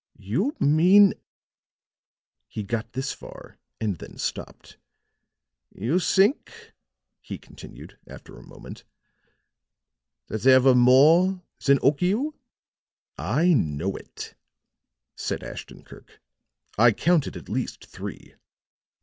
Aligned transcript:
"You 0.17 0.55
mean" 0.59 1.13
he 2.47 2.63
got 2.63 2.93
this 2.93 3.11
far 3.13 3.59
and 3.79 3.97
then 3.99 4.17
stopped. 4.17 4.77
"You 5.69 5.99
think," 5.99 6.73
he 7.21 7.37
continued, 7.37 7.99
after 8.07 8.35
a 8.35 8.41
moment, 8.41 8.83
"that 10.25 10.41
there 10.41 10.59
were 10.59 10.73
more 10.73 11.43
than 11.63 11.77
Okiu?" 11.83 12.33
"I 13.19 13.53
know 13.53 13.95
it," 13.95 14.33
said 15.15 15.43
Ashton 15.43 15.83
Kirk. 15.83 16.19
"I 16.79 16.93
counted 16.93 17.37
at 17.37 17.47
least 17.47 17.85
three. 17.85 18.33